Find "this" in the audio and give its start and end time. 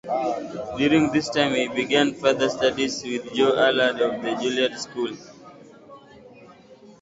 1.11-1.29